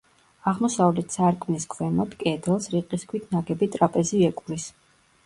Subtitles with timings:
[0.51, 4.67] აღმოსავლეთ სარკმლის ქვემოთ, კედელს, რიყის ქვით ნაგები ტრაპეზი ეკვრის.